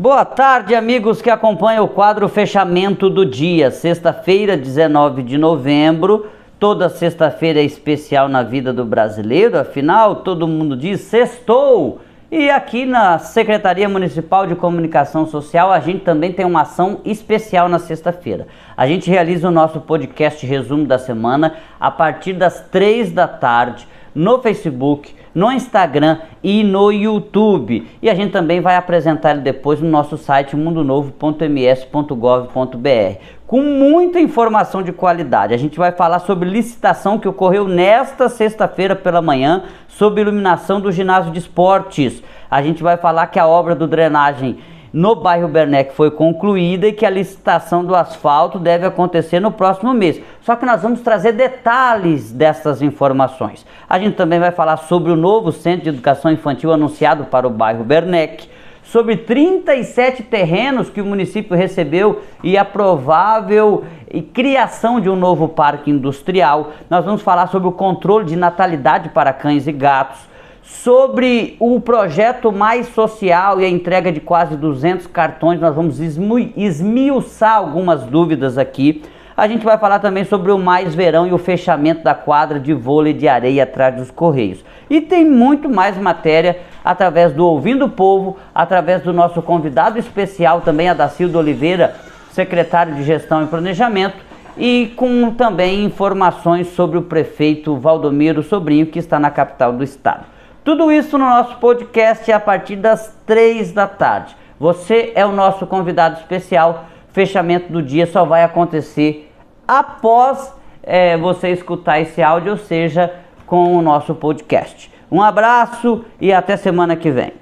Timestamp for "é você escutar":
110.82-112.00